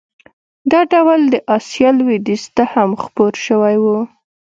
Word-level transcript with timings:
دا 0.71 0.81
ډول 0.93 1.21
د 1.33 1.35
اسیا 1.57 1.89
لوېدیځ 1.99 2.43
ته 2.55 2.63
هم 2.73 2.89
خپور 3.03 3.33
شوی 3.45 3.75
و. 3.83 3.85